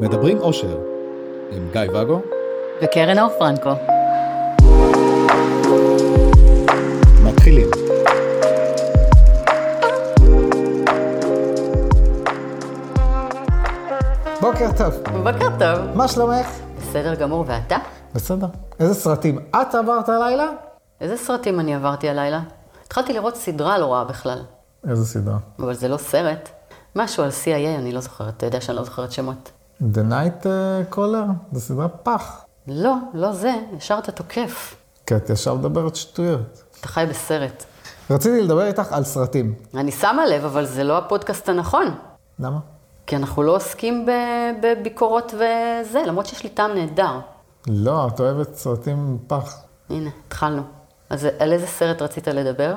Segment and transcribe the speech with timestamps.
[0.00, 0.78] מדברים אושר,
[1.50, 2.20] עם גיא ואגו
[2.82, 3.70] וקרן אור פרנקו.
[7.24, 7.68] מתחילים.
[14.40, 15.96] בוקר טוב, בוקר טוב.
[15.96, 16.46] מה שלומך?
[16.80, 17.76] בסדר גמור, ואתה?
[18.14, 18.46] בסדר.
[18.80, 20.46] איזה סרטים את עברת הלילה?
[21.00, 22.40] איזה סרטים אני עברתי הלילה?
[22.86, 24.38] התחלתי לראות סדרה לא רעה בכלל,
[24.88, 25.38] איזה סדרה?
[25.58, 26.48] אבל זה לא סרט.
[26.96, 29.50] משהו על CIA, אני לא זוכרת, אתה יודע שאני לא זוכרת שמות.
[29.92, 31.52] The Night uh, Caller?
[31.52, 32.44] זו סדרה פח.
[32.66, 34.76] לא, לא זה, ישר אתה תוקף.
[35.06, 36.62] כי את ישר מדברת שטויות.
[36.80, 37.64] אתה חי בסרט.
[38.10, 39.54] רציתי לדבר איתך על סרטים.
[39.74, 41.86] אני שמה לב, אבל זה לא הפודקאסט הנכון.
[42.38, 42.58] למה?
[43.06, 44.06] כי אנחנו לא עוסקים
[44.62, 47.20] בביקורות וזה, למרות שיש לי טעם נהדר.
[47.66, 49.56] לא, את אוהבת סרטים פח.
[49.90, 50.62] הנה, התחלנו.
[51.10, 52.76] אז על איזה סרט רצית לדבר?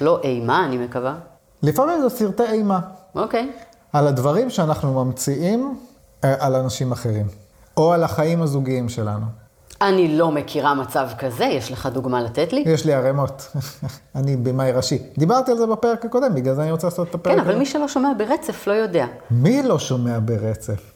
[0.00, 1.14] לא אימה, אני מקווה.
[1.62, 2.80] לפעמים זה סרטי אימה.
[3.14, 3.52] אוקיי.
[3.92, 5.78] על הדברים שאנחנו ממציאים
[6.22, 7.26] על אנשים אחרים.
[7.76, 9.26] או על החיים הזוגיים שלנו.
[9.82, 12.64] אני לא מכירה מצב כזה, יש לך דוגמה לתת לי?
[12.66, 13.56] יש לי ערימות.
[14.16, 14.98] אני במאי ראשי.
[15.18, 17.58] דיברתי על זה בפרק הקודם, בגלל זה אני רוצה לעשות את הפרק כן, אבל הזה.
[17.58, 19.06] מי שלא שומע ברצף לא יודע.
[19.30, 20.92] מי לא שומע ברצף?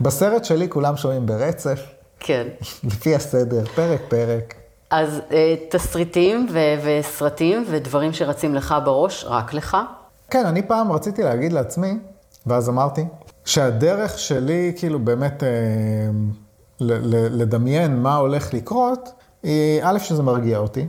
[0.00, 1.80] בסרט שלי כולם שומעים ברצף,
[2.20, 2.46] כן.
[2.84, 4.54] לפי הסדר, פרק-פרק.
[4.90, 9.76] אז אה, תסריטים ו- וסרטים ודברים שרצים לך בראש, רק לך.
[10.30, 11.98] כן, אני פעם רציתי להגיד לעצמי,
[12.46, 13.04] ואז אמרתי,
[13.44, 15.48] שהדרך שלי, כאילו באמת אה,
[16.80, 20.86] ל- ל- לדמיין מה הולך לקרות, היא, א', שזה מרגיע אותי.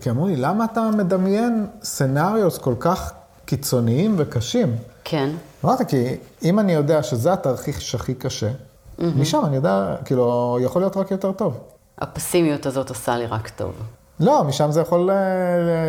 [0.00, 3.12] כי אמרו לי, למה אתה מדמיין סצנריוס כל כך
[3.44, 4.76] קיצוניים וקשים?
[5.04, 5.30] כן.
[5.64, 8.50] אמרתי, כי אם אני יודע שזה התרחיש הכי קשה,
[8.98, 11.58] משם אני יודע, כאילו, יכול להיות רק יותר טוב.
[11.98, 13.72] הפסימיות הזאת עושה לי רק טוב.
[14.20, 15.16] לא, משם זה יכול אה,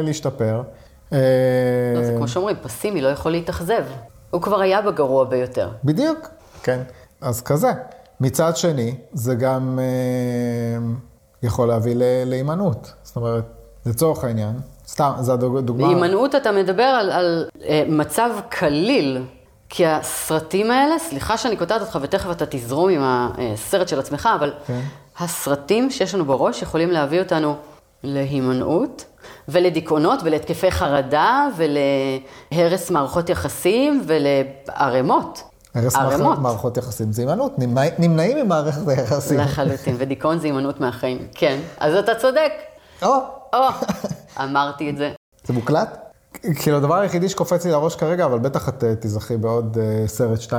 [0.01, 0.61] להשתפר.
[1.13, 1.17] אה,
[1.95, 3.83] לא, זה כמו שאומרים, פסימי לא יכול להתאכזב.
[4.35, 5.69] הוא כבר היה בגרוע ביותר.
[5.83, 6.19] בדיוק,
[6.63, 6.81] כן.
[7.21, 7.71] אז כזה.
[8.19, 10.85] מצד שני, זה גם אה,
[11.43, 12.93] יכול להביא להימנעות.
[13.03, 13.43] זאת אומרת,
[13.85, 14.53] לצורך העניין,
[14.87, 15.87] סתם, זו הדוגמה...
[15.87, 19.23] בהימנעות אתה מדבר על, על אה, מצב קליל,
[19.69, 24.53] כי הסרטים האלה, סליחה שאני קוטעת אותך ותכף אתה תזרום עם הסרט של עצמך, אבל
[24.67, 24.81] כן.
[25.19, 27.55] הסרטים שיש לנו בראש יכולים להביא אותנו
[28.03, 29.05] להימנעות
[29.49, 35.43] ולדיכאונות ולהתקפי חרדה ולהרס מערכות יחסים ולערימות.
[35.75, 39.39] הרס מערכות, מערכות יחסים זה הימנעות, נמנע, נמנעים ממערכת היחסים.
[39.39, 41.27] לחלוטין, ודיכאון זה הימנעות מהחיים.
[41.33, 42.51] כן, אז אתה צודק.
[43.01, 43.15] או,
[43.53, 43.59] או,
[44.43, 45.11] אמרתי את זה.
[45.43, 45.97] זה מוקלט?
[46.55, 50.39] כאילו, הדבר היחידי שקופץ לי לראש כרגע, אבל בטח את אה, תיזכרי בעוד אה, סרט
[50.39, 50.51] 2-8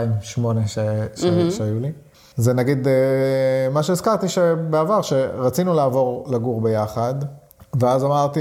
[0.66, 0.78] ש...
[1.14, 1.24] ש...
[1.56, 1.92] שהיו לי.
[2.36, 2.92] זה נגיד אה,
[3.72, 7.14] מה שהזכרתי שבעבר, שרצינו לעבור לגור ביחד,
[7.81, 8.41] ואז אמרתי,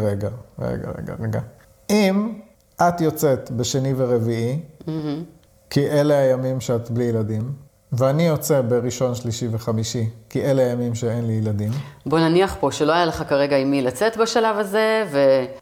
[0.00, 1.40] רגע, רגע, רגע, רגע.
[1.90, 2.32] אם
[2.80, 4.58] את יוצאת בשני ורביעי,
[5.70, 7.52] כי אלה הימים שאת בלי ילדים,
[7.92, 11.70] ואני יוצא בראשון, שלישי וחמישי, כי אלה הימים שאין לי ילדים,
[12.06, 15.04] בוא נניח פה שלא היה לך כרגע עם מי לצאת בשלב הזה,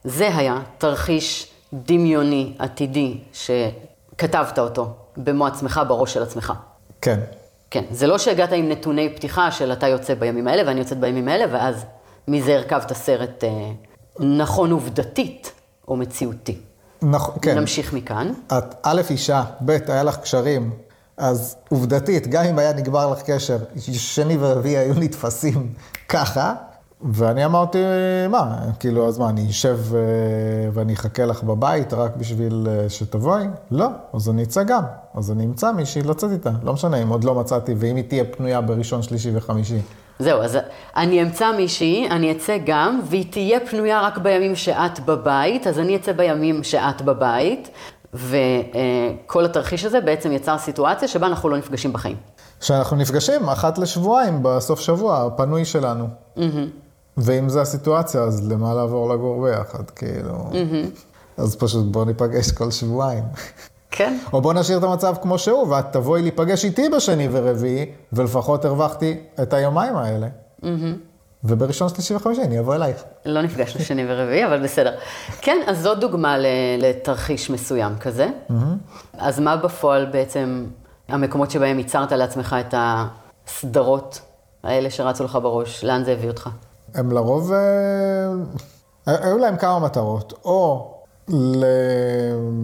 [0.04, 6.52] וזה היה תרחיש דמיוני עתידי שכתבת אותו במו עצמך, בראש של עצמך.
[7.00, 7.20] כן.
[7.70, 11.28] כן, זה לא שהגעת עם נתוני פתיחה של אתה יוצא בימים האלה ואני יוצאת בימים
[11.28, 11.84] האלה, ואז
[12.28, 13.70] מזה הרכבת סרט אה,
[14.20, 15.52] נכון עובדתית
[15.88, 16.58] או מציאותי.
[17.02, 17.58] נכון, כן.
[17.58, 18.32] נמשיך מכאן.
[18.46, 20.70] את א', אישה, ב', היה לך קשרים,
[21.16, 23.58] אז עובדתית, גם אם היה נגמר לך קשר,
[23.92, 25.72] שני ורביעי היו נתפסים
[26.08, 26.54] ככה,
[27.12, 27.78] ואני אמרתי,
[28.30, 30.00] מה, כאילו, אז מה, אני אשב אה,
[30.72, 33.46] ואני אחכה לך בבית רק בשביל אה, שתבואי?
[33.70, 34.82] לא, אז אני אצא גם.
[35.14, 38.24] אז אני אמצא מישהי לצאת איתה, לא משנה אם עוד לא מצאתי, ואם היא תהיה
[38.24, 39.78] פנויה בראשון, שלישי וחמישי.
[40.18, 40.58] זהו, אז
[40.96, 45.96] אני אמצא מישהי, אני אצא גם, והיא תהיה פנויה רק בימים שאת בבית, אז אני
[45.96, 47.70] אצא בימים שאת בבית,
[48.14, 52.16] וכל התרחיש הזה בעצם יצר סיטואציה שבה אנחנו לא נפגשים בחיים.
[52.60, 56.08] שאנחנו נפגשים אחת לשבועיים בסוף שבוע, הפנוי שלנו.
[57.16, 60.50] ואם זו הסיטואציה, אז למה לעבור לגור ביחד, כאילו...
[61.36, 63.24] אז פשוט בוא ניפגש כל שבועיים.
[63.90, 64.18] כן.
[64.32, 69.20] או בוא נשאיר את המצב כמו שהוא, ואת תבואי להיפגש איתי בשני ורביעי, ולפחות הרווחתי
[69.42, 70.28] את היומיים האלה.
[71.44, 73.04] ובראשון, שלישי וחמישי אני אבוא אלייך.
[73.26, 74.94] לא נפגשנו שני ורביעי, אבל בסדר.
[75.40, 76.36] כן, אז זאת דוגמה
[76.78, 78.28] לתרחיש מסוים כזה.
[79.18, 80.66] אז מה בפועל בעצם
[81.08, 84.20] המקומות שבהם ייצרת לעצמך את הסדרות
[84.64, 85.84] האלה שרצו לך בראש?
[85.84, 86.48] לאן זה הביא אותך?
[86.94, 87.58] הם לרוב, אה,
[89.06, 90.94] היו להם כמה מטרות, או.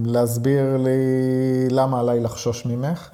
[0.05, 0.99] להסביר לי
[1.71, 3.09] למה עליי לחשוש ממך,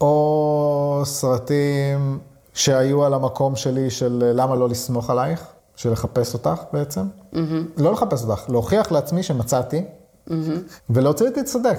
[0.00, 2.18] או סרטים
[2.54, 5.46] שהיו על המקום שלי של למה לא לסמוך עלייך,
[5.76, 7.02] של לחפש אותך בעצם.
[7.76, 9.84] לא לחפש אותך, להוכיח לעצמי שמצאתי,
[10.90, 11.78] ולהוציא אותי צודק,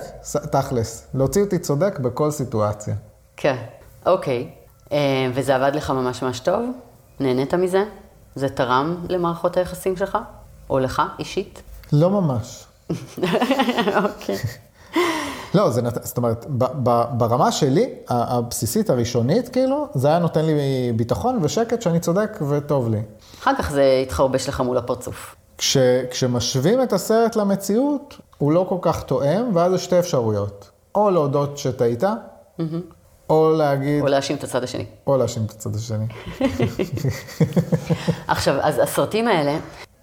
[0.52, 1.08] תכלס.
[1.14, 2.96] להוציא אותי צודק בכל סיטואציה.
[3.38, 3.56] כן,
[4.06, 4.50] אוקיי.
[4.92, 4.98] אה,
[5.34, 6.66] וזה עבד לך ממש ממש טוב?
[7.20, 7.84] נהנית מזה?
[8.36, 10.18] זה תרם למערכות היחסים שלך?
[10.70, 11.62] או לך, אישית?
[11.94, 12.66] לא ממש.
[14.04, 14.36] אוקיי.
[15.54, 15.98] לא, זה נת...
[16.04, 20.54] זאת אומרת, ב- ב- ברמה שלי, הבסיסית הראשונית, כאילו, זה היה נותן לי
[20.96, 23.02] ביטחון ושקט שאני צודק וטוב לי.
[23.42, 25.36] אחר כך זה יתחרבש לך מול הפרצוף.
[25.58, 25.78] כש,
[26.12, 30.70] כשמשווים את הסרט למציאות, הוא לא כל כך תואם, ואז יש שתי אפשרויות.
[30.96, 32.04] או להודות שטעית,
[33.30, 34.86] או להגיד, או להאשים את הצד השני.
[35.08, 36.06] או להאשים את הצד השני.
[38.28, 39.58] עכשיו, אז הסרטים האלה,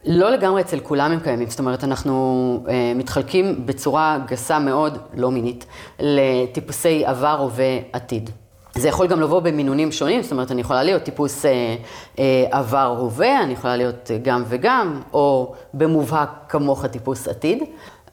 [0.06, 1.50] לא לגמרי אצל כולם הם קיימים.
[1.50, 5.66] זאת אומרת, אנחנו אה, מתחלקים בצורה גסה מאוד, לא מינית,
[6.00, 8.30] לטיפוסי עבר, הווה, עתיד.
[8.76, 11.76] זה יכול גם לבוא במינונים שונים, זאת אומרת, אני יכולה להיות טיפוס אה,
[12.18, 17.62] אה, עבר, הווה, אני יכולה להיות אה, גם וגם, או במובהק כמוך טיפוס עתיד,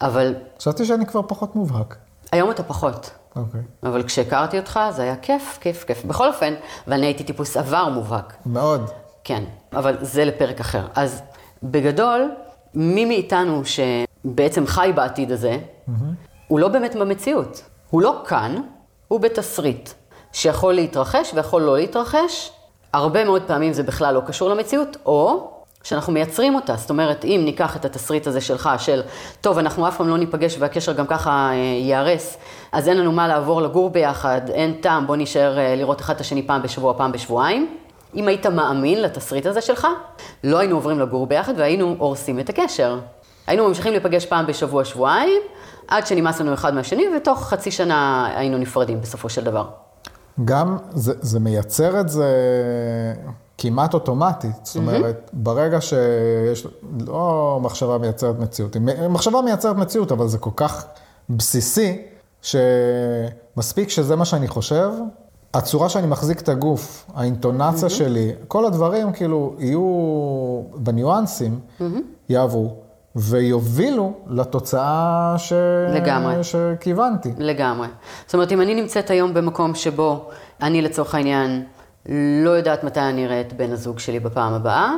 [0.01, 1.95] אבל חשבתי שאני כבר פחות מובהק.
[2.31, 3.11] היום אתה פחות.
[3.35, 3.61] אוקיי.
[3.83, 6.05] אבל כשהכרתי אותך, זה היה כיף, כיף, כיף.
[6.05, 6.53] בכל אופן,
[6.87, 8.33] ואני הייתי טיפוס עבר מובהק.
[8.45, 8.89] מאוד.
[9.23, 9.43] כן,
[9.73, 10.87] אבל זה לפרק אחר.
[10.95, 11.21] אז
[11.63, 12.31] בגדול,
[12.75, 15.57] מי מאיתנו שבעצם חי בעתיד הזה,
[16.47, 17.61] הוא לא באמת במציאות.
[17.89, 18.61] הוא לא כאן,
[19.07, 19.89] הוא בתסריט
[20.33, 22.51] שיכול להתרחש ויכול לא להתרחש.
[22.93, 25.49] הרבה מאוד פעמים זה בכלל לא קשור למציאות, או
[25.83, 26.75] שאנחנו מייצרים אותה.
[26.75, 29.01] זאת אומרת, אם ניקח את התסריט הזה שלך, של,
[29.41, 32.37] טוב, אנחנו אף פעם לא ניפגש והקשר גם ככה אה, ייהרס,
[32.71, 36.21] אז אין לנו מה לעבור לגור ביחד, אין טעם, בוא נשאר אה, לראות אחד את
[36.21, 37.77] השני פעם בשבוע, פעם בשבועיים.
[38.15, 39.87] אם היית מאמין לתסריט הזה שלך,
[40.43, 42.99] לא היינו עוברים לגור ביחד והיינו הורסים את הקשר.
[43.47, 45.41] היינו ממשיכים להיפגש פעם בשבוע, שבועיים,
[45.87, 49.67] עד שנמאס לנו אחד מהשני, ותוך חצי שנה היינו נפרדים בסופו של דבר.
[50.45, 52.27] גם זה, זה מייצר את זה
[53.57, 54.51] כמעט אוטומטית.
[54.63, 56.67] זאת אומרת, ברגע שיש,
[57.07, 58.77] לא מחשבה מייצרת מציאות,
[59.09, 60.85] מחשבה מייצרת מציאות, אבל זה כל כך
[61.29, 62.01] בסיסי,
[62.41, 64.89] שמספיק שזה מה שאני חושב,
[65.53, 69.81] הצורה שאני מחזיק את הגוף, האינטונציה שלי, כל הדברים כאילו יהיו
[70.75, 71.59] בניואנסים,
[72.29, 72.75] יעברו,
[73.15, 75.53] ויובילו לתוצאה ש...
[75.93, 76.43] לגמרי.
[76.43, 77.33] שכיוונתי.
[77.37, 77.87] לגמרי.
[78.25, 80.29] זאת אומרת, אם אני נמצאת היום במקום שבו
[80.61, 81.63] אני לצורך העניין
[82.43, 84.93] לא יודעת מתי אני אראה את בן הזוג שלי בפעם הבאה,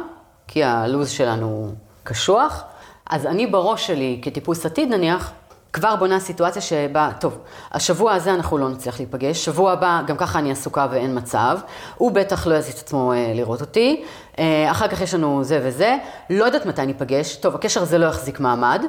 [0.47, 1.71] כי הלו"ז שלנו
[2.03, 2.63] קשוח,
[3.09, 5.31] אז אני בראש שלי, כטיפוס עתיד נניח,
[5.75, 7.37] כבר בונה סיטואציה שבה, טוב,
[7.71, 11.59] השבוע הזה אנחנו לא נצליח להיפגש, שבוע הבא גם ככה אני עסוקה ואין מצב,
[11.97, 14.03] הוא בטח לא יזיז את עצמו אה, לראות אותי,
[14.39, 15.97] אה, אחר כך יש לנו זה וזה,
[16.29, 18.85] לא יודעת מתי ניפגש, טוב, הקשר הזה לא יחזיק מעמד,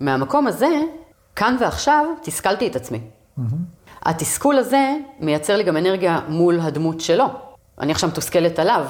[0.00, 0.68] מהמקום הזה,
[1.36, 3.00] כאן ועכשיו, תסכלתי את עצמי.
[4.02, 7.24] התסכול הזה מייצר לי גם אנרגיה מול הדמות שלו.
[7.80, 8.86] אני עכשיו מתוסכלת עליו,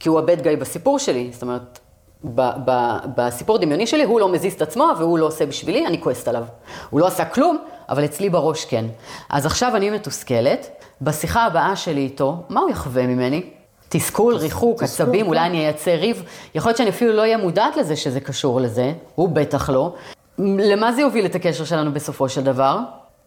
[0.00, 1.30] כי הוא הבד גאי בסיפור שלי.
[1.32, 1.78] זאת אומרת,
[2.24, 6.00] ב- ב- בסיפור הדמיוני שלי, הוא לא מזיז את עצמו והוא לא עושה בשבילי, אני
[6.00, 6.44] כועסת עליו.
[6.90, 8.84] הוא לא עשה כלום, אבל אצלי בראש כן.
[9.30, 13.42] אז עכשיו אני מתוסכלת, בשיחה הבאה שלי איתו, מה הוא יחווה ממני?
[13.88, 15.26] תסכול, ריחוק, עצבים, כן.
[15.26, 16.24] אולי אני אייצר ריב.
[16.54, 19.94] יכול להיות שאני אפילו לא אהיה מודעת לזה שזה קשור לזה, הוא בטח לא.
[20.38, 22.78] למה זה יוביל את הקשר שלנו בסופו של דבר?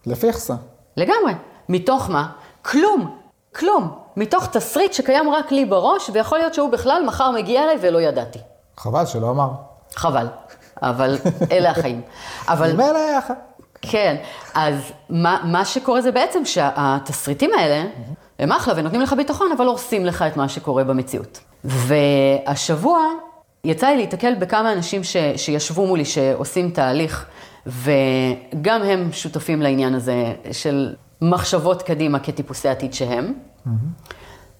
[0.06, 0.54] לפי יחסה.
[0.98, 1.34] לגמרי.
[1.70, 2.28] מתוך מה?
[2.62, 3.18] כלום.
[3.56, 3.92] כלום.
[4.18, 8.40] מתוך תסריט שקיים רק לי בראש, ויכול להיות שהוא בכלל מחר מגיע אליי ולא ידעתי.
[8.78, 9.50] חבל שלא אמר.
[9.96, 10.28] חבל.
[10.82, 11.18] אבל
[11.52, 12.02] אלה החיים.
[12.48, 13.34] אבל ממילא יחד.
[13.82, 14.16] כן,
[14.54, 17.84] אז מה, מה שקורה זה בעצם שהתסריטים האלה
[18.40, 21.40] הם אחלה ונותנים לך ביטחון, אבל הורסים לך את מה שקורה במציאות.
[21.64, 23.00] והשבוע
[23.64, 27.26] יצא לי להתקל בכמה אנשים ש, שישבו מולי, שעושים תהליך,
[27.66, 33.34] וגם הם שותפים לעניין הזה של מחשבות קדימה כטיפוסי עתיד שהם.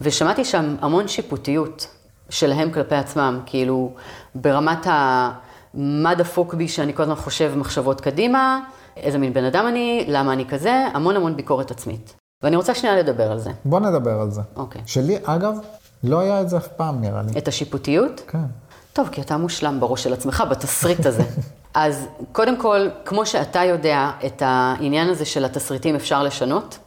[0.02, 1.88] ושמעתי שם המון שיפוטיות
[2.30, 3.92] שלהם כלפי עצמם, כאילו
[4.36, 5.32] ברמת ה...
[5.74, 8.60] מה דפוק בי שאני כל הזמן חושב מחשבות קדימה,
[8.98, 12.16] איזה מין בן אדם אני, למה אני כזה, המון המון ביקורת עצמית.
[12.44, 13.50] ואני רוצה שנייה לדבר על זה.
[13.66, 14.42] בוא נדבר על זה.
[14.56, 14.82] אוקיי.
[14.86, 15.58] שלי, אגב,
[16.04, 17.40] לא היה את זה אף פעם, נראה לי.
[17.40, 18.22] את השיפוטיות?
[18.28, 18.46] כן.
[18.94, 21.24] טוב, כי אתה מושלם בראש של עצמך, בתסריט הזה.
[21.74, 26.78] אז קודם כל, כמו שאתה יודע, את העניין הזה של התסריטים אפשר לשנות.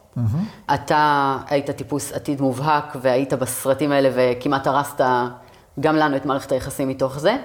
[0.75, 5.05] אתה היית טיפוס עתיד מובהק, והיית בסרטים האלה וכמעט הרסת
[5.81, 7.37] גם לנו את מערכת היחסים מתוך זה,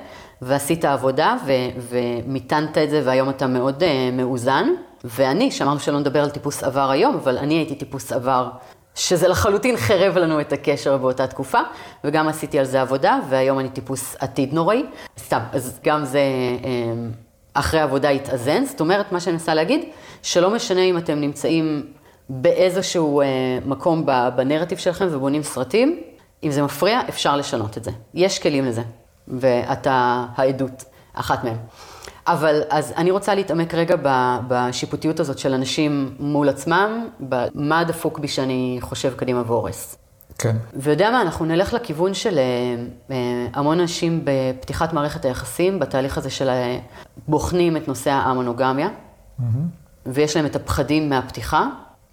[0.42, 4.68] ועשית עבודה ו- ומיתנת את זה, והיום אתה מאוד uh, מאוזן.
[5.04, 8.50] ואני, שאמרנו שלא נדבר על טיפוס עבר היום, אבל אני הייתי טיפוס עבר,
[8.96, 11.60] שזה לחלוטין חרב לנו את הקשר באותה תקופה,
[12.04, 14.84] וגם עשיתי על זה עבודה, והיום אני טיפוס עתיד נוראי.
[15.20, 16.94] סתם, אז גם זה אה,
[17.54, 18.66] אחרי עבודה התאזן.
[18.66, 19.90] זאת אומרת, מה שאני מנסה להגיד,
[20.22, 21.84] שלא משנה אם אתם נמצאים
[22.30, 23.28] באיזשהו אה,
[23.66, 24.06] מקום
[24.36, 26.00] בנרטיב שלכם ובונים סרטים,
[26.44, 27.92] אם זה מפריע, אפשר לשנות את זה.
[28.14, 28.82] יש כלים לזה,
[29.28, 31.58] ואתה העדות, אחת מהם.
[32.28, 38.20] אבל אז אני רוצה להתעמק רגע ב- בשיפוטיות הזאת של אנשים מול עצמם, במה דפוק
[38.20, 39.98] בי שאני חושב קדימה והורס.
[40.38, 40.56] כן.
[40.74, 42.44] ויודע מה, אנחנו נלך לכיוון של אה,
[43.12, 46.50] אה, המון אנשים בפתיחת מערכת היחסים, בתהליך הזה של
[47.28, 48.90] בוחנים את נושא המונוגמיה,
[50.06, 51.68] ויש להם את הפחדים מהפתיחה.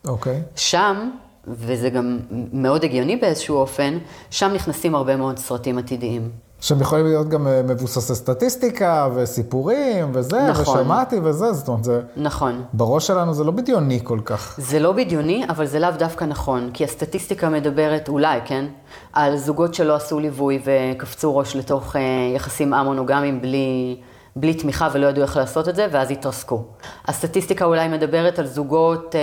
[0.06, 0.42] אוקיי.
[0.56, 1.10] שם,
[1.48, 2.18] וזה גם
[2.52, 3.98] מאוד הגיוני באיזשהו אופן,
[4.30, 6.30] שם נכנסים הרבה מאוד סרטים עתידיים.
[6.62, 10.80] שהם יכולים להיות גם אה, מבוססי סטטיסטיקה וסיפורים וזה, נכון.
[10.80, 12.62] ושמעתי וזה, זאת אומרת, זה, נכון.
[12.72, 14.54] בראש שלנו זה לא בדיוני כל כך.
[14.58, 18.64] זה לא בדיוני, אבל זה לאו דווקא נכון, כי הסטטיסטיקה מדברת, אולי, כן,
[19.12, 22.00] על זוגות שלא עשו ליווי וקפצו ראש לתוך אה,
[22.34, 23.96] יחסים א-מונוגמיים בלי,
[24.36, 26.64] בלי תמיכה ולא ידעו איך לעשות את זה, ואז התרסקו.
[27.06, 29.20] הסטטיסטיקה אולי מדברת על זוגות אה,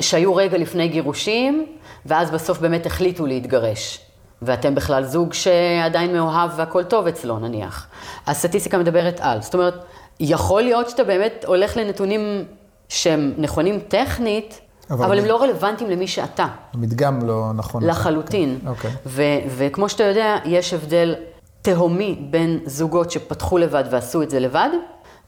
[0.00, 1.66] שהיו רגע לפני גירושים,
[2.06, 4.00] ואז בסוף באמת החליטו להתגרש.
[4.42, 7.86] ואתם בכלל זוג שעדיין מאוהב והכל טוב אצלו, נניח.
[8.26, 9.42] הסטטיסטיקה מדברת על.
[9.42, 9.84] זאת אומרת,
[10.20, 12.44] יכול להיות שאתה באמת הולך לנתונים
[12.88, 16.46] שהם נכונים טכנית, אבל אבל, הם לא רלוונטיים למי שאתה.
[16.74, 17.84] המדגם לא נכון.
[17.84, 18.58] לחלוטין.
[18.66, 18.90] אוקיי.
[19.06, 19.22] ו-
[19.56, 21.14] וכמו שאתה יודע, יש הבדל
[21.62, 24.68] תהומי בין זוגות שפתחו לבד ועשו את זה לבד,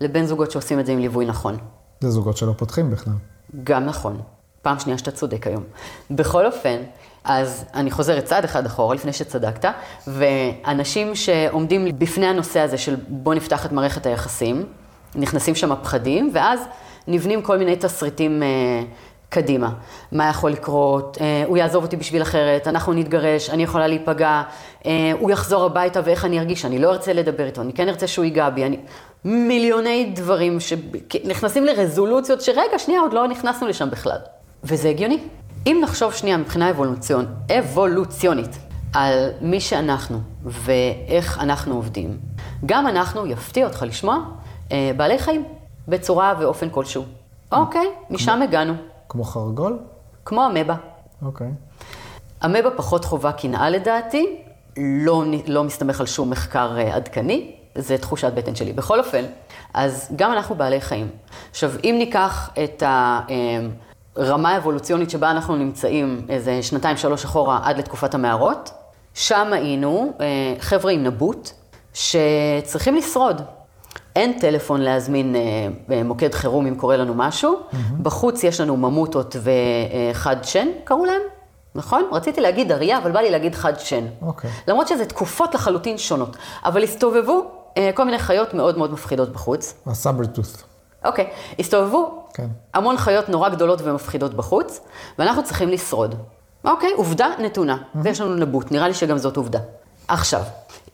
[0.00, 1.56] לבין זוגות שעושים את זה עם ליווי נכון.
[2.00, 3.14] זה זוגות שלא פותחים בכלל.
[3.64, 4.20] גם נכון.
[4.62, 5.62] פעם שנייה שאתה צודק היום.
[6.10, 6.76] בכל אופן,
[7.24, 9.70] אז אני חוזרת צעד אחד אחורה לפני שצדקת,
[10.06, 14.66] ואנשים שעומדים בפני הנושא הזה של בוא נפתח את מערכת היחסים,
[15.14, 16.60] נכנסים שם פחדים, ואז
[17.08, 18.48] נבנים כל מיני תסריטים אה,
[19.32, 19.70] קדימה.
[20.12, 24.42] מה יכול לקרות, אה, הוא יעזוב אותי בשביל אחרת, אנחנו נתגרש, אני יכולה להיפגע,
[24.86, 28.06] אה, הוא יחזור הביתה ואיך אני ארגיש, אני לא ארצה לדבר איתו, אני כן ארצה
[28.06, 28.76] שהוא ייגע בי, אני...
[29.24, 34.18] מיליוני דברים שנכנסים לרזולוציות שרגע, שנייה, עוד לא נכנסנו לשם בכלל.
[34.64, 35.18] וזה הגיוני.
[35.66, 37.26] אם נחשוב שנייה מבחינה אבולוציון,
[37.58, 38.58] אבולוציונית
[38.94, 42.18] על מי שאנחנו ואיך אנחנו עובדים,
[42.66, 44.18] גם אנחנו, יפתיע אותך לשמוע,
[44.72, 45.44] אה, בעלי חיים,
[45.88, 47.04] בצורה ואופן כלשהו.
[47.52, 48.91] אוקיי, משם הגענו.
[49.12, 49.78] כמו חרגול?
[50.24, 50.74] כמו אמבה.
[51.22, 51.50] אוקיי.
[52.44, 54.42] אמבה פחות חובה קנאה לדעתי,
[54.76, 58.72] לא, לא מסתמך על שום מחקר אה, עדכני, זה תחושת בטן שלי.
[58.72, 59.24] בכל אופן,
[59.74, 61.08] אז גם אנחנו בעלי חיים.
[61.50, 62.82] עכשיו, אם ניקח את
[64.16, 68.70] הרמה האבולוציונית שבה אנחנו נמצאים איזה שנתיים, שלוש אחורה עד לתקופת המערות,
[69.14, 70.26] שם היינו אה,
[70.58, 71.50] חבר'ה עם נבוט
[71.94, 73.42] שצריכים לשרוד.
[74.16, 77.54] אין טלפון להזמין אה, מוקד חירום אם קורה לנו משהו.
[77.54, 77.76] Mm-hmm.
[78.02, 81.22] בחוץ יש לנו ממוטות וחד שן, קראו להם,
[81.74, 82.04] נכון?
[82.12, 84.04] רציתי להגיד אריה, אבל בא לי להגיד חד שן.
[84.22, 84.50] אוקיי.
[84.68, 86.36] למרות שזה תקופות לחלוטין שונות.
[86.64, 89.74] אבל הסתובבו אה, כל מיני חיות מאוד מאוד מפחידות בחוץ.
[89.86, 90.64] הסאברטוס.
[91.04, 92.46] אוקיי, הסתובבו כן.
[92.74, 94.80] המון חיות נורא גדולות ומפחידות בחוץ,
[95.18, 96.14] ואנחנו צריכים לשרוד.
[96.64, 99.58] אוקיי, עובדה נתונה, ויש לנו נבוט, נראה לי שגם זאת עובדה.
[100.08, 100.42] עכשיו,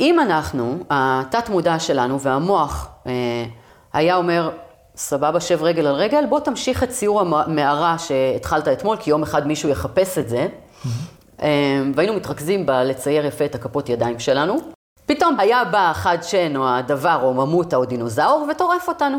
[0.00, 3.12] אם אנחנו, התת מודע שלנו והמוח אה,
[3.92, 4.50] היה אומר,
[4.96, 9.46] סבבה, שב רגל על רגל, בוא תמשיך את ציור המערה שהתחלת אתמול, כי יום אחד
[9.46, 10.46] מישהו יחפש את זה,
[11.42, 14.56] אה, והיינו מתרכזים בלצייר יפה את הכפות ידיים שלנו.
[15.06, 19.18] פתאום היה בא החד שן או הדבר או ממוטה או דינוזאור וטורף אותנו.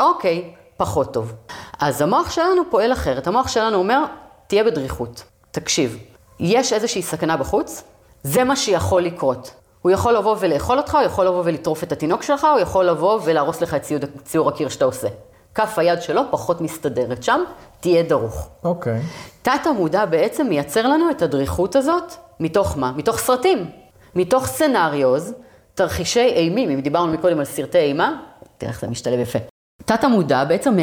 [0.00, 1.32] אוקיי, פחות טוב.
[1.80, 3.26] אז המוח שלנו פועל אחרת.
[3.26, 4.04] המוח שלנו אומר,
[4.46, 5.24] תהיה בדריכות.
[5.50, 5.98] תקשיב,
[6.40, 7.82] יש איזושהי סכנה בחוץ,
[8.22, 9.57] זה מה שיכול לקרות.
[9.82, 13.20] הוא יכול לבוא ולאכול אותך, הוא יכול לבוא ולטרוף את התינוק שלך, הוא יכול לבוא
[13.24, 15.08] ולהרוס לך את ציוד, ציור הקיר שאתה עושה.
[15.54, 17.40] כף היד שלו פחות מסתדרת שם,
[17.80, 18.48] תהיה דרוך.
[18.64, 19.00] אוקיי.
[19.42, 22.92] תת המודע בעצם מייצר לנו את הדריכות הזאת, מתוך מה?
[22.96, 23.70] מתוך סרטים.
[24.14, 25.34] מתוך סצנריוז,
[25.74, 28.20] תרחישי אימים, אם דיברנו מקודם על סרטי אימה,
[28.58, 29.38] תראה איך זה משתלב יפה.
[29.84, 30.76] תת המודע בעצם.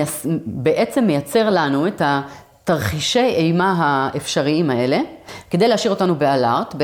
[0.46, 2.02] בעצם מייצר לנו את
[2.66, 5.00] התרחישי אימה האפשריים האלה,
[5.50, 6.76] כדי להשאיר אותנו באלארט.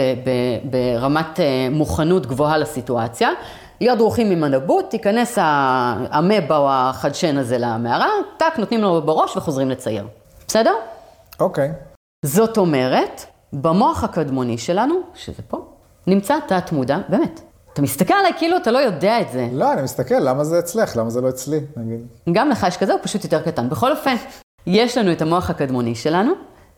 [0.63, 3.29] ברמת אה, מוכנות גבוהה לסיטואציה.
[3.81, 9.69] להיות דרוכים עם הנבוט, תיכנס המבה או החדשן הזה למערה, טאק, נותנים לו בראש וחוזרים
[9.69, 10.07] לצייר.
[10.47, 10.73] בסדר?
[11.39, 11.71] אוקיי.
[12.25, 15.65] זאת אומרת, במוח הקדמוני שלנו, שזה פה,
[16.07, 17.41] נמצא תת מודע, באמת.
[17.73, 19.47] אתה מסתכל עליי כאילו אתה לא יודע את זה.
[19.53, 20.97] לא, אני מסתכל, למה זה אצלך?
[20.97, 21.59] למה זה לא אצלי?
[21.77, 22.07] נגיד.
[22.31, 23.69] גם לך יש כזה, הוא פשוט יותר קטן.
[23.69, 24.15] בכל אופן,
[24.67, 26.31] יש לנו את המוח הקדמוני שלנו,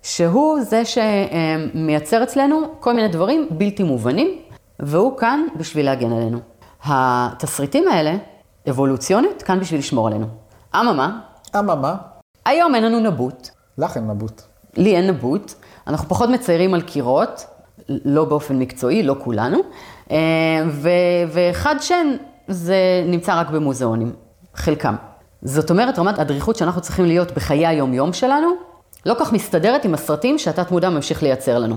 [0.04, 4.40] שהוא זה שמייצר אצלנו כל מיני דברים בלתי מובנים,
[4.80, 6.40] והוא כאן בשביל להגן עלינו.
[6.86, 8.16] התסריטים האלה,
[8.70, 10.26] אבולוציונית, כאן בשביל לשמור עלינו.
[10.76, 11.20] אממה,
[11.60, 11.96] אממה,
[12.46, 14.42] היום אין לנו נבוט, לך אין נבוט.
[14.78, 15.54] לי אין נבוט,
[15.88, 17.46] אנחנו פחות מציירים על קירות,
[17.90, 19.58] לא באופן מקצועי, לא כולנו,
[20.12, 20.18] אה,
[20.70, 20.90] ו-
[21.34, 22.08] וחד שן
[22.48, 24.14] זה נמצא רק במוזיאונים,
[24.56, 24.96] חלקם.
[25.44, 28.48] זאת אומרת, רמת הדריכות שאנחנו צריכים להיות בחיי היום-יום שלנו,
[29.06, 31.76] לא כך מסתדרת עם הסרטים שהתת מודע ממשיך לייצר לנו.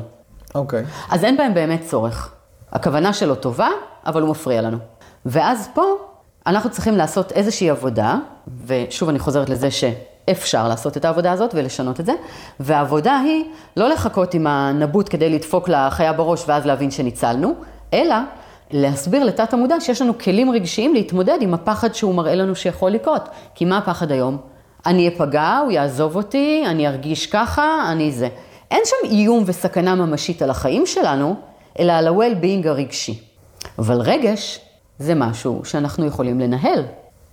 [0.54, 0.85] אוקיי.
[1.11, 2.32] אז אין בהם באמת צורך.
[2.73, 3.68] הכוונה שלו טובה,
[4.06, 4.78] אבל הוא מפריע לנו.
[5.26, 5.82] ואז פה
[6.46, 8.16] אנחנו צריכים לעשות איזושהי עבודה,
[8.66, 12.12] ושוב אני חוזרת לזה שאפשר לעשות את העבודה הזאת ולשנות את זה,
[12.61, 13.44] והעבודה היא
[13.76, 17.54] לא לחכות עם הנבוט כדי לדפוק לחיה בראש ואז להבין שניצלנו,
[17.94, 18.14] אלא
[18.70, 23.28] להסביר לתת המודע שיש לנו כלים רגשיים להתמודד עם הפחד שהוא מראה לנו שיכול לקרות.
[23.54, 24.38] כי מה הפחד היום?
[24.87, 28.28] אני אפגע, הוא יעזוב אותי, אני ארגיש ככה, אני זה.
[28.70, 31.35] אין שם איום וסכנה ממשית על החיים שלנו,
[31.78, 33.23] אלא על ה-well-being הרגשי.
[33.78, 34.61] אבל רגש
[34.99, 36.85] זה משהו שאנחנו יכולים לנהל.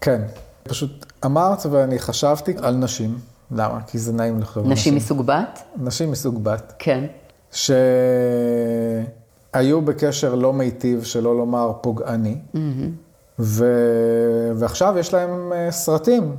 [0.02, 0.22] כן,
[0.64, 3.18] פשוט אמרת ואני חשבתי על נשים.
[3.52, 3.82] למה?
[3.88, 5.64] כי זה נעים לחשוב על נשים מסוג בת?
[5.78, 6.74] נשים מסוג בת.
[6.80, 7.04] כן.
[9.54, 12.36] שהיו בקשר לא מיטיב, שלא לומר פוגעני,
[13.40, 13.66] ו...
[14.56, 16.36] ועכשיו יש להם אה, סרטים,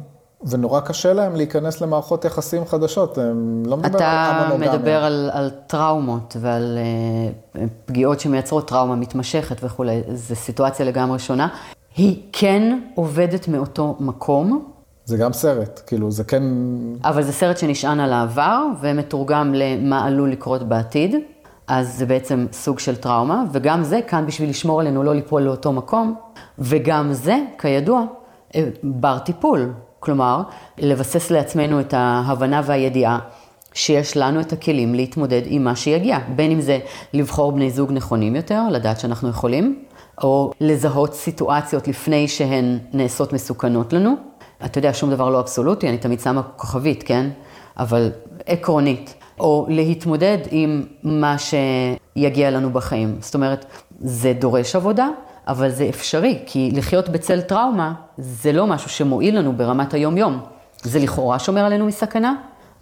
[0.46, 3.18] ונורא קשה להם להיכנס למערכות יחסים חדשות.
[3.18, 4.72] הם לא מדבר על אתה המונוגמיה.
[4.72, 6.78] מדבר על, על טראומות ועל
[7.54, 11.48] uh, פגיעות שמייצרות טראומה מתמשכת וכולי, זו סיטואציה לגמרי שונה.
[11.96, 14.70] היא כן עובדת מאותו מקום,
[15.06, 16.42] זה גם סרט, כאילו, זה כן...
[17.04, 21.14] אבל זה סרט שנשען על העבר ומתורגם למה עלול לקרות בעתיד,
[21.66, 25.72] אז זה בעצם סוג של טראומה, וגם זה כאן בשביל לשמור עלינו לא ליפול לאותו
[25.72, 26.14] מקום,
[26.58, 28.04] וגם זה, כידוע,
[28.54, 29.72] אה, בר טיפול.
[30.00, 30.42] כלומר,
[30.78, 33.18] לבסס לעצמנו את ההבנה והידיעה
[33.74, 36.78] שיש לנו את הכלים להתמודד עם מה שיגיע, בין אם זה
[37.12, 39.84] לבחור בני זוג נכונים יותר, לדעת שאנחנו יכולים,
[40.22, 44.14] או לזהות סיטואציות לפני שהן נעשות מסוכנות לנו.
[44.64, 47.30] אתה יודע, שום דבר לא אבסולוטי, אני תמיד שמה כוכבית, כן?
[47.78, 48.10] אבל
[48.46, 49.14] עקרונית.
[49.40, 53.16] או להתמודד עם מה שיגיע לנו בחיים.
[53.20, 53.64] זאת אומרת,
[54.00, 55.08] זה דורש עבודה,
[55.48, 60.40] אבל זה אפשרי, כי לחיות בצל טראומה זה לא משהו שמועיל לנו ברמת היום-יום.
[60.82, 62.34] זה לכאורה שומר עלינו מסכנה,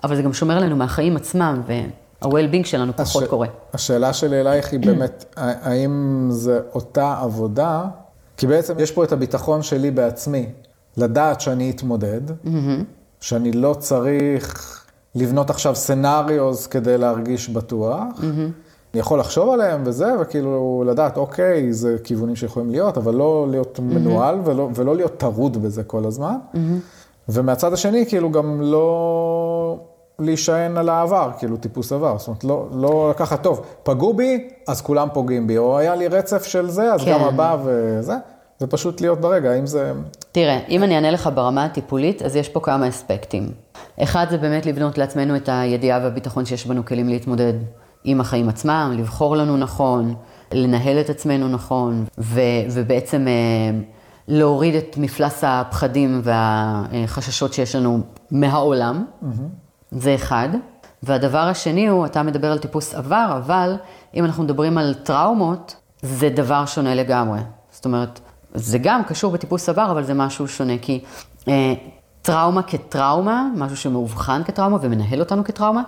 [0.05, 3.29] אבל זה גם שומר עלינו מהחיים עצמם, וה-well-being שלנו פחות הש...
[3.29, 3.49] קורה.
[3.75, 7.85] השאלה שלי אלייך היא באמת, האם זה אותה עבודה?
[8.37, 10.47] כי בעצם יש פה את הביטחון שלי בעצמי,
[10.97, 12.21] לדעת שאני אתמודד,
[13.21, 14.79] שאני לא צריך
[15.15, 18.21] לבנות עכשיו scenarios כדי להרגיש בטוח.
[18.93, 23.79] אני יכול לחשוב עליהם וזה, וכאילו לדעת, אוקיי, זה כיוונים שיכולים להיות, אבל לא להיות
[23.83, 26.37] מנוהל ולא, ולא להיות טרוד בזה כל הזמן.
[27.29, 29.79] ומהצד השני, כאילו גם לא
[30.19, 32.19] להישען על העבר, כאילו טיפוס עבר.
[32.19, 36.09] זאת אומרת, לא, לא לקחת, טוב, פגעו בי, אז כולם פוגעים בי, או היה לי
[36.09, 37.13] רצף של זה, אז כן.
[37.13, 38.15] גם הבא וזה.
[38.61, 39.93] זה פשוט להיות ברגע, האם זה...
[40.33, 43.51] תראה, אם אני אענה לך ברמה הטיפולית, אז יש פה כמה אספקטים.
[44.03, 47.53] אחד זה באמת לבנות לעצמנו את הידיעה והביטחון שיש בנו כלים להתמודד
[48.05, 50.15] עם החיים עצמם, לבחור לנו נכון,
[50.53, 53.79] לנהל את עצמנו נכון, ו- ובעצם אה,
[54.29, 59.05] להוריד את מפלס הפחדים והחששות שיש לנו מהעולם.
[59.91, 60.49] זה אחד.
[61.03, 63.77] והדבר השני הוא, אתה מדבר על טיפוס עבר, אבל
[64.15, 67.41] אם אנחנו מדברים על טראומות, זה דבר שונה לגמרי.
[67.71, 68.21] זאת אומרת,
[68.55, 71.01] זה גם קשור בטיפוס עבר, אבל זה משהו שונה, כי
[71.49, 71.75] אה,
[72.23, 75.83] טראומה כטראומה, משהו שמאובחן כטראומה ומנהל אותנו כטראומה,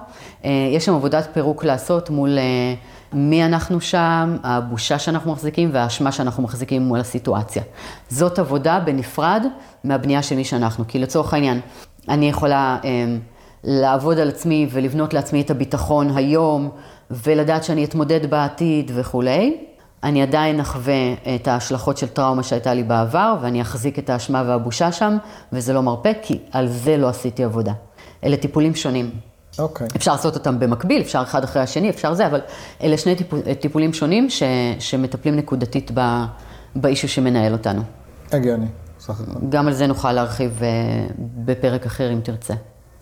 [0.44, 2.74] אה, יש שם עבודת פירוק לעשות מול אה,
[3.12, 7.62] מי אנחנו שם, הבושה שאנחנו מחזיקים והאשמה שאנחנו מחזיקים מול הסיטואציה.
[8.08, 9.46] זאת עבודה בנפרד
[9.84, 11.60] מהבנייה של מי שאנחנו, כי לצורך העניין,
[12.08, 13.16] אני יכולה אה,
[13.64, 16.70] לעבוד על עצמי ולבנות לעצמי את הביטחון היום,
[17.10, 19.56] ולדעת שאני אתמודד בעתיד וכולי.
[20.04, 20.94] אני עדיין אחווה
[21.34, 25.16] את ההשלכות של טראומה שהייתה לי בעבר, ואני אחזיק את האשמה והבושה שם,
[25.52, 27.72] וזה לא מרפא, כי על זה לא עשיתי עבודה.
[28.24, 29.10] אלה טיפולים שונים.
[29.58, 29.86] אוקיי.
[29.96, 32.40] אפשר לעשות אותם במקביל, אפשר אחד אחרי השני, אפשר זה, אבל
[32.82, 34.42] אלה שני טיפול, טיפולים שונים ש,
[34.78, 36.24] שמטפלים נקודתית ב,
[36.76, 37.82] באישו שמנהל אותנו.
[38.32, 38.66] הגיוני,
[39.00, 39.46] סך הכל.
[39.48, 40.68] גם על זה נוכל להרחיב אה,
[41.18, 42.54] בפרק אחר אם תרצה.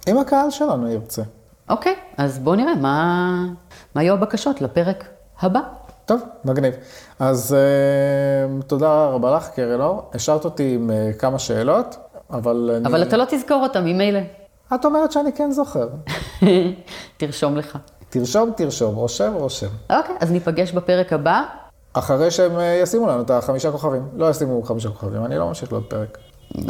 [0.09, 1.23] אם הקהל שלנו ירצה.
[1.69, 3.47] אוקיי, אז בואו נראה מה,
[3.95, 5.05] מה יהיו הבקשות לפרק
[5.41, 5.61] הבא.
[6.05, 6.75] טוב, מגניב.
[7.19, 10.11] אז uh, תודה רבה לך, קרן אור.
[10.15, 11.97] השארת אותי עם uh, כמה שאלות,
[12.31, 12.87] אבל אני...
[12.87, 14.21] אבל אתה לא תזכור אותם ממילא.
[14.75, 15.89] את אומרת שאני כן זוכר.
[17.17, 17.79] תרשום לך.
[18.09, 19.67] תרשום, תרשום, רושם, רושם.
[19.91, 21.43] אוקיי, אז ניפגש בפרק הבא.
[21.93, 24.09] אחרי שהם אה, ישימו לנו את החמישה כוכבים.
[24.15, 26.19] לא ישימו חמישה כוכבים, אני לא ממשיך לעוד פרק.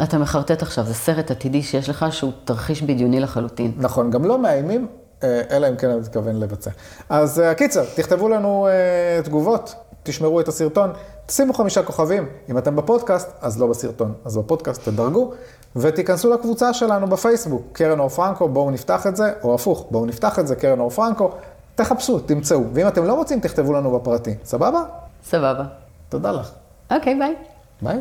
[0.03, 3.71] אתה מחרטט עכשיו, זה סרט עתידי שיש לך שהוא תרחיש בדיוני לחלוטין.
[3.77, 4.87] נכון, גם לא מאיימים,
[5.23, 6.71] אלא אם כן אני מתכוון לבצע.
[7.09, 10.91] אז אה, קיצר, תכתבו לנו אה, תגובות, תשמרו את הסרטון,
[11.29, 12.29] שימו חמישה כוכבים.
[12.49, 15.31] אם אתם בפודקאסט, אז לא בסרטון, אז בפודקאסט תדרגו,
[15.75, 20.39] ותיכנסו לקבוצה שלנו בפייסבוק, קרן אור פרנקו, בואו נפתח את זה, או הפוך, בואו נפתח
[20.39, 21.31] את זה, קרן אור פרנקו,
[21.75, 22.61] תחפשו, תמצאו.
[22.73, 24.35] ואם אתם לא רוצים, תכתבו לנו בפרטי.
[24.45, 24.83] סבבה?
[25.25, 25.63] סבבה.
[26.09, 26.51] תודה לך.
[26.91, 27.35] אוקיי, ביי.
[27.81, 27.99] ביי.